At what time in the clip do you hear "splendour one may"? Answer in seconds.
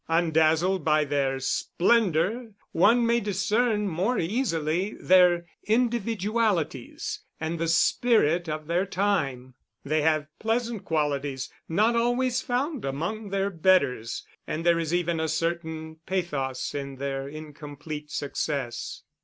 1.39-3.19